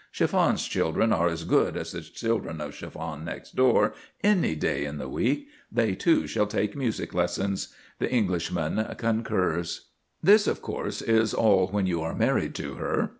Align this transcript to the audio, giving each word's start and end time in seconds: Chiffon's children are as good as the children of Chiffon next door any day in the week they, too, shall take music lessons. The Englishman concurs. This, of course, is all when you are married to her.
Chiffon's 0.11 0.63
children 0.65 1.13
are 1.13 1.27
as 1.27 1.43
good 1.43 1.77
as 1.77 1.91
the 1.91 2.01
children 2.01 2.59
of 2.59 2.73
Chiffon 2.73 3.23
next 3.23 3.55
door 3.55 3.93
any 4.23 4.55
day 4.55 4.83
in 4.83 4.97
the 4.97 5.07
week 5.07 5.47
they, 5.71 5.93
too, 5.93 6.25
shall 6.25 6.47
take 6.47 6.75
music 6.75 7.13
lessons. 7.13 7.67
The 7.99 8.11
Englishman 8.11 8.83
concurs. 8.97 9.89
This, 10.23 10.47
of 10.47 10.59
course, 10.59 11.03
is 11.03 11.35
all 11.35 11.67
when 11.67 11.85
you 11.85 12.01
are 12.01 12.15
married 12.15 12.55
to 12.55 12.73
her. 12.77 13.09